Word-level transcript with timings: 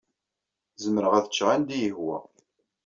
Zemreɣ 0.83 1.13
ad 1.15 1.27
ččeɣ 1.31 1.47
anda 1.55 1.73
i 1.75 1.79
yi-ihwa. 1.81 2.17